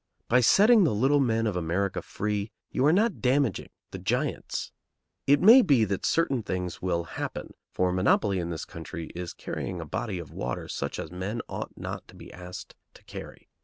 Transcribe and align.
By 0.27 0.39
setting 0.39 0.83
the 0.83 0.95
little 0.95 1.19
men 1.19 1.45
of 1.45 1.55
America 1.55 2.01
free, 2.01 2.51
you 2.71 2.87
are 2.87 2.91
not 2.91 3.21
damaging 3.21 3.69
the 3.91 3.99
giants. 3.99 4.71
It 5.27 5.41
may 5.43 5.61
be 5.61 5.85
that 5.85 6.07
certain 6.07 6.41
things 6.41 6.81
will 6.81 7.03
happen, 7.03 7.53
for 7.69 7.91
monopoly 7.91 8.39
in 8.39 8.49
this 8.49 8.65
country 8.65 9.11
is 9.13 9.35
carrying 9.35 9.79
a 9.79 9.85
body 9.85 10.17
of 10.17 10.31
water 10.31 10.67
such 10.67 10.97
as 10.97 11.11
men 11.11 11.43
ought 11.47 11.77
not 11.77 12.07
to 12.07 12.15
be 12.15 12.33
asked 12.33 12.73
to 12.95 13.03
carry. 13.03 13.47